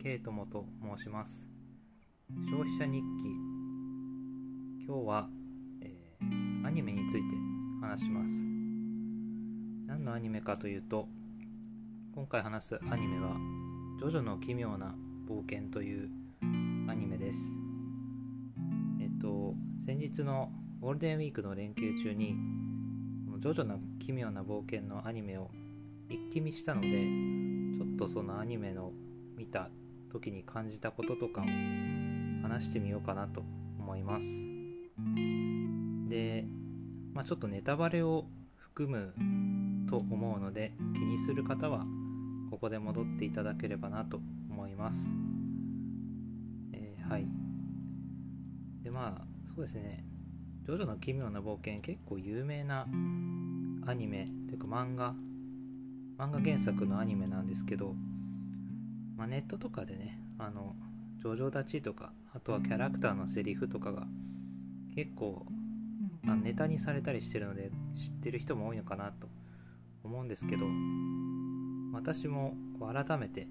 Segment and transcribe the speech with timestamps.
[0.00, 0.64] ケイトモと
[0.96, 1.50] 申します。
[2.48, 3.34] 消費者日記。
[4.86, 5.28] 今日は、
[5.82, 7.36] えー、アニメについて
[7.80, 8.34] 話します。
[9.88, 11.08] 何のアニメかというと
[12.14, 13.36] 今回話すアニメは
[13.98, 14.94] 「ジョジョの奇妙な
[15.28, 16.08] 冒険」という
[16.88, 17.58] アニメです。
[19.00, 22.36] えっと先日のゴールデンウィークの連休中に
[23.40, 25.50] ジョジョの奇妙な冒険のアニメを
[26.08, 27.04] 一気見したので
[27.78, 28.92] ちょっとそのアニメの
[29.36, 29.70] 見た
[30.08, 31.44] 時に感じたこととかを
[32.42, 33.42] 話してみようかなと
[33.78, 34.26] 思います。
[36.08, 36.44] で、
[37.14, 38.26] まあ、ちょっとネタバレを
[38.56, 39.14] 含む
[39.88, 41.84] と思うので気にする方は
[42.50, 45.10] ここで戻っていただければなと思います、
[46.72, 47.26] えー、はい。
[48.82, 50.04] でまあそうですね。
[50.64, 52.86] ジョジョの奇妙な冒険結構有名な
[53.86, 55.14] アニメというか漫画
[56.18, 57.94] 漫画原作のアニメなんですけど、
[59.18, 60.76] まあ、ネットとかでねあの
[61.18, 64.06] ジョジョ立ちとかあとはキャラクターのセリフとかが
[64.94, 65.44] 結構、
[66.22, 69.28] まあ、ネタにされたりしてるので知ってる人も多いのかなと
[70.04, 70.66] 思うんですけど
[71.92, 73.48] 私も改めて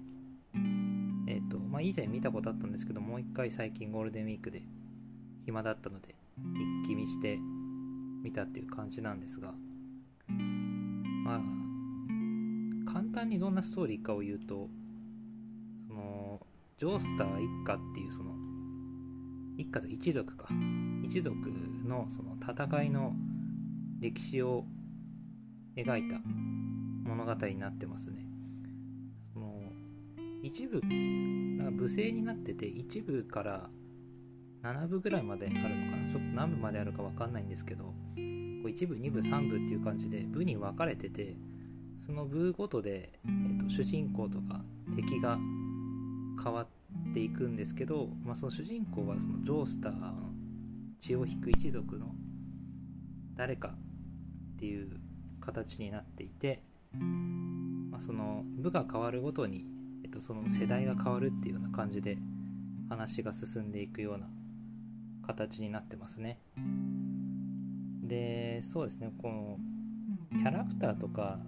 [1.28, 4.62] えっ、ー、とまあ以前見たことあったんですけどもう一回最近ゴールデンウィークで
[5.44, 6.14] 暇だったので
[6.82, 7.38] 一気見して
[8.22, 9.52] みたっていう感じなんですが
[11.24, 11.40] まあ
[12.90, 14.70] 簡単にどんなストーリーかを言うと
[16.78, 18.30] ジョースター一家っていうその
[19.56, 20.46] 一家と一族か。
[21.02, 21.34] 一族
[21.84, 23.14] のその戦いの
[24.00, 24.64] 歴史を
[25.76, 26.20] 描いた
[27.02, 28.24] 物語になってますね。
[29.34, 29.60] その
[30.44, 33.70] 一部なんか部制になってて一部から
[34.62, 36.12] 7部ぐらいまであるのかな。
[36.12, 41.36] ちょっと何部まであるか分かんないんですけど1部2部3部っていう感じで部に分かれてて
[41.98, 44.62] その部ごとで、えーと、主人公とか
[44.94, 45.38] 敵が
[46.42, 50.30] 変わっていくんですけど、まあ、その主人公はそのジョースターの
[51.00, 52.14] 血を引く一族の
[53.36, 53.74] 誰か
[54.56, 55.00] っていう
[55.40, 56.62] 形になっていて、
[57.90, 59.64] まあ、その部が変わるごとに、
[60.04, 62.18] えっと、その世代が変わるっていうような感じで
[62.88, 64.28] 話が進んでいくような
[65.26, 66.40] 形になってますね。
[68.02, 69.58] でそうですねこの
[70.38, 71.38] キャラクターとか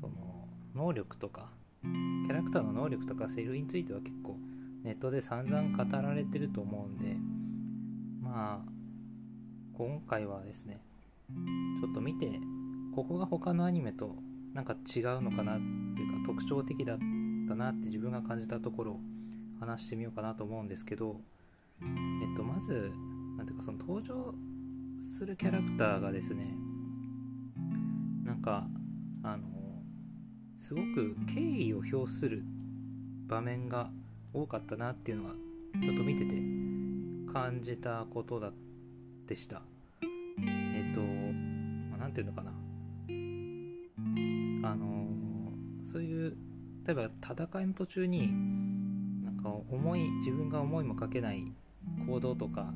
[0.00, 1.50] その能力とか
[1.82, 4.38] キャラクターの能力とかセリフについては結構
[4.84, 7.16] ネットで散々語られてると思うんで
[8.20, 8.72] まあ
[9.76, 10.80] 今回はですね
[11.80, 12.30] ちょっと見て
[12.94, 14.16] ここが他のアニメと
[14.54, 15.56] なんか違うのかなっ
[15.96, 16.98] ていうか特徴的だっ
[17.48, 19.00] たなって自分が感じたところを
[19.60, 21.20] 話してみようかなと思うんですけど
[21.80, 21.84] え
[22.32, 22.92] っとまず
[23.36, 24.34] なんていうかその登場
[25.12, 26.54] するキャラクターがですね
[28.24, 28.66] なんか
[29.22, 29.61] あの
[30.62, 32.44] すごく敬意を表する
[33.26, 33.90] 場面が
[34.32, 35.30] 多かったなっていうのが
[35.82, 36.36] ちょっと見てて
[37.32, 38.52] 感じたことだ
[39.26, 39.62] でした。
[40.38, 42.52] えっと何、まあ、て言うのかな。
[44.68, 45.08] あの
[45.82, 46.36] そういう
[46.86, 48.28] 例えば戦いの途中に
[49.24, 51.44] なんか思い自分が思いもかけない
[52.06, 52.72] 行動とか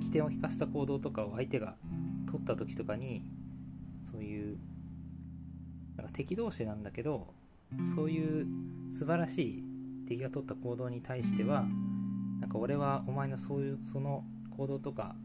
[0.00, 1.76] 起点を引かせた行動とかを相手が
[2.26, 3.22] 取った時とかに
[4.02, 4.56] そういう
[5.98, 7.26] なんか敵同士なんだけど
[7.94, 8.46] そういう
[8.94, 9.64] 素晴らしい
[10.08, 11.66] 敵が取った行動に対しては
[12.40, 14.24] なんか俺はお前のそういうその
[14.56, 15.16] 行動とか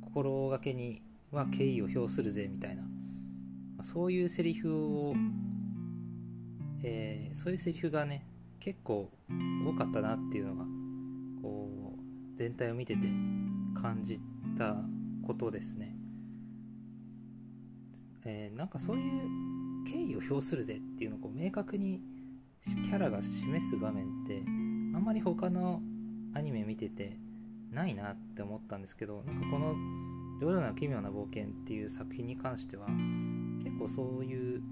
[0.00, 2.82] 心がけには敬意を表するぜみたいな
[3.82, 4.74] そういうセリフ
[5.08, 5.14] を、
[6.82, 8.26] えー、そういうセリフがね
[8.58, 9.10] 結構
[9.66, 10.64] 多かったなっていうのが
[11.42, 13.06] こう全体を見てて
[13.80, 14.20] 感じ
[14.58, 14.76] た
[15.26, 15.94] ことですね。
[18.24, 22.00] えー、なんかそういう敬意を表するぜっていうのをこう明確に
[22.84, 24.42] キャラが示す場面って
[24.94, 25.80] あんまり他の
[26.34, 27.16] アニメ見てて
[27.70, 29.74] ないなって思ったんですけどなんかこの
[30.40, 32.86] 「ジョジョの奇妙な冒険」っていう作品に関しては
[33.62, 34.62] 結構そういう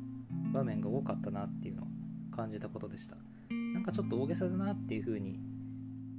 [0.53, 1.87] 場面が多かったなっていうのを
[2.35, 3.17] 感じたことでした。
[3.51, 5.39] なんかちょっと大げさだなっていう風に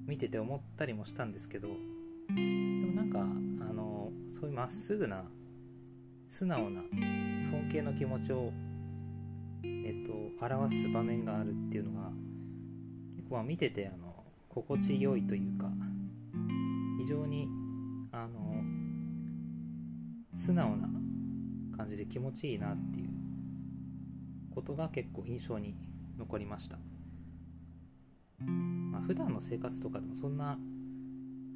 [0.07, 1.67] 見てて思ったりもしたんですけど
[2.29, 5.25] でもなんかあのそういうまっすぐな
[6.29, 6.81] 素直な
[7.43, 8.53] 尊敬の気持ちを、
[9.63, 12.09] えっと、表す場面があるっていうのが
[13.15, 15.69] 結構ま見ててあの心地よいというか
[16.99, 17.47] 非常に
[18.11, 18.63] あの
[20.33, 20.89] 素直な
[21.77, 23.09] 感じで気持ちいいなっていう
[24.53, 25.75] ことが結構印象に
[26.17, 26.77] 残りました、
[28.45, 30.57] まあ、普段の生活とかでもそんな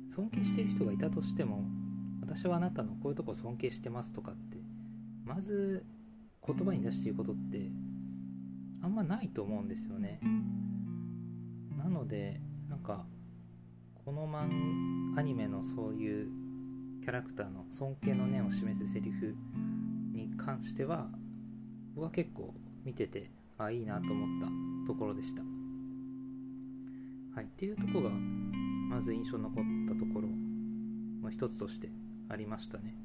[0.08, 1.64] 尊敬してる人がいたとしても
[2.22, 4.58] 私はあなたのこういうとこ尊敬してますとかって
[5.26, 5.86] まず
[6.46, 7.70] 言葉に出して言うことって
[8.84, 10.20] あんまないと思うんですよね。
[11.78, 13.06] なのでなんか
[14.06, 16.28] このマンアニメのそういう
[17.02, 19.36] キャラクターの尊敬の念を示すセリフ
[20.14, 21.08] に関しては
[21.96, 22.54] 僕は結構
[22.84, 24.48] 見ててあいいなと思った
[24.86, 25.44] ところでした。
[27.36, 30.28] はいっていうとこがまず印象に残ったところ
[31.22, 31.90] の一つとして
[32.30, 32.96] ありましたね。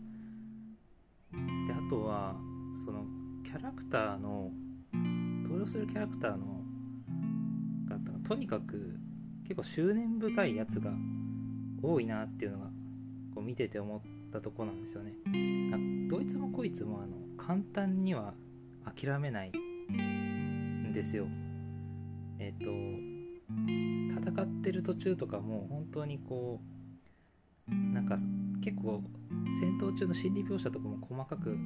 [1.69, 2.35] であとは
[2.85, 3.05] その
[3.45, 4.51] キャラクターの
[5.49, 6.63] 登場するキャラクターの
[7.89, 7.99] が
[8.29, 8.95] とにかく
[9.45, 10.93] 結構執念深いやつが
[11.83, 12.67] 多いなっていうのが
[13.35, 14.01] こう見てて思っ
[14.31, 15.15] たとこなんですよね。
[16.11, 18.35] どいつもこいつもあの簡単には
[18.85, 19.53] 諦めない
[19.91, 21.27] んですよ。
[22.39, 22.71] えっ、と
[24.21, 26.61] 戦ってる途中とかも本当にこ
[27.71, 28.19] うなんか
[28.61, 29.03] 結構
[29.61, 31.57] 戦闘中の心理描写とかも細かく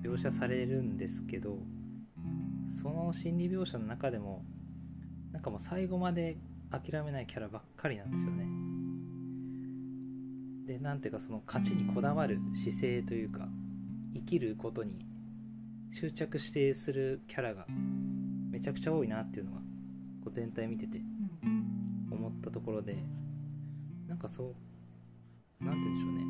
[0.00, 1.58] 描写されるんですけど
[2.76, 4.44] その心理描写の中でも
[5.32, 6.36] なんかもう最後まで
[6.70, 8.46] 諦めないキャラばっかりなんですよね。
[10.66, 13.48] でなんていうかその勝ちにこだわる姿勢というか
[14.12, 15.06] 生きることに
[15.92, 17.66] 執着してするキャラが
[18.50, 19.64] めちゃくちゃ多いなっていうのがこ
[20.26, 21.00] う全体見てて
[22.10, 22.96] 思ったところで
[24.06, 24.54] なんかそ
[25.60, 26.20] う何て言うんでしょうね。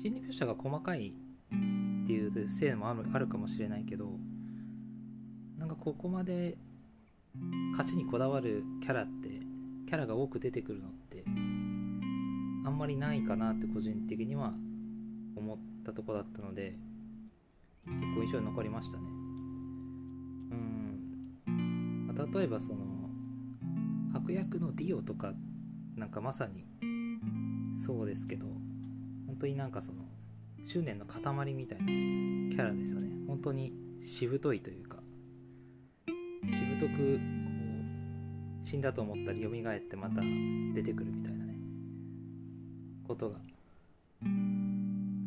[0.00, 4.18] 心理描写が細かいっていうせいもあるあるかもしれないけど
[5.58, 6.56] なんかここまで
[7.72, 9.28] 勝ちにこだわるキャラって
[9.86, 14.52] キャラが多く出てくるのってあんまりないかなって個人的には
[15.36, 16.74] 思ったとこだったので
[17.84, 19.04] 結構印象に残りましたね。
[21.46, 22.78] うん、まあ、例えばその
[24.14, 25.34] 悪役のディオとか
[25.96, 26.64] なんかまさに
[27.78, 28.46] そうですけど
[29.26, 30.04] 本当になんかその
[30.66, 31.20] 執念の塊
[31.52, 33.08] みたいなキャラですよね。
[33.26, 33.72] 本当に
[34.02, 34.93] しぶといというか
[36.74, 37.02] ぶとくこ
[38.62, 40.20] う死んだと思ったり蘇ってまた
[40.74, 41.54] 出てくるみたいなね
[43.06, 43.36] ことが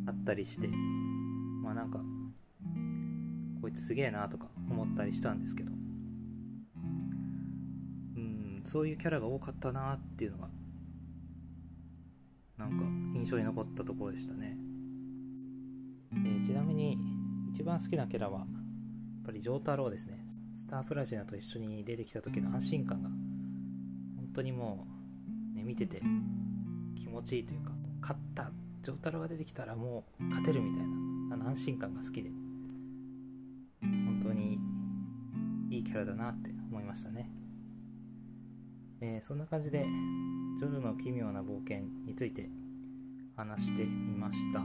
[0.08, 2.00] あったりしてまあなんか
[3.62, 5.72] こいつすげえなとか思ったりしたんですけど。
[5.72, 5.74] う
[8.20, 10.50] んそういうキャラが多かったなっていうのが
[12.58, 12.84] なんか
[13.18, 14.58] 印象に残ったところでしたね、
[16.12, 16.98] えー、ちなみに
[17.54, 18.48] 一番好きなキャラはやっ
[19.26, 20.37] ぱり丈太郎ですね。
[20.68, 24.86] スタープラチナと一緒に出てきた時の安心感が本当にも
[25.54, 26.02] う、ね、見てて
[26.96, 27.72] 気持ちいいというか
[28.02, 28.52] 勝った
[28.84, 32.32] 丈太郎が出てきたらもう勝てるみたいなあの安心感が好きで
[33.82, 34.60] 本当に
[35.70, 37.30] いいキャラだなって思いましたね、
[39.00, 39.86] えー、そんな感じで
[40.60, 42.50] ジョジョの奇妙な冒険について
[43.38, 44.60] 話してみました。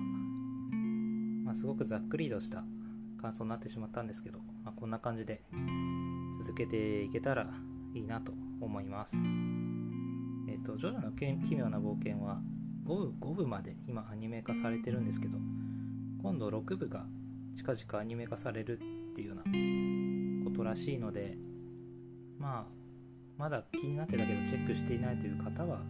[1.45, 2.65] まあ、すごくざっくりとした
[3.21, 5.43] 感想になってしまったんですけど、まあ、こんな感じで
[6.43, 7.47] 続けていけたら
[7.95, 9.17] いいなと思います。
[10.49, 12.41] えっ、ー、と、ジョジョの奇妙な冒険は
[12.85, 15.39] 5部 ,5 部まで今アニメ化されてるんですけど、
[16.21, 17.07] 今度6部が
[17.55, 18.81] 近々アニメ化される
[19.13, 19.43] っていうような
[20.51, 21.37] ことらしいので、
[22.39, 22.73] まあ、
[23.39, 25.83] まだ気になってたけどチェックしていないという方は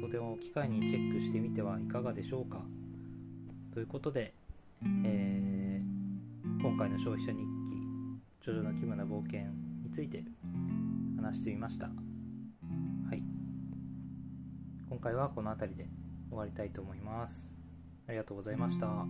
[0.00, 2.64] これを機会にチェックしてみてはいかがでしょうか
[3.74, 4.32] ということで、
[5.04, 7.65] えー、今回の消費者日記
[8.46, 9.40] 「ジョジョの奇妙な冒険」
[9.82, 10.24] について
[11.16, 11.88] 話してみました。
[11.88, 11.92] は
[13.12, 13.20] い。
[14.88, 15.88] 今回はこの辺りで
[16.28, 17.58] 終わりたいと思います。
[18.06, 19.04] ありがとうございました。